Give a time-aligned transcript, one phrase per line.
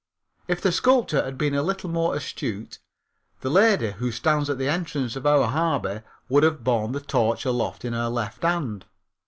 [0.47, 2.79] If the sculptor had been a little more astute
[3.41, 7.45] the lady who stands at the entrance of our harbor would have borne the torch
[7.45, 8.85] aloft in her left hand.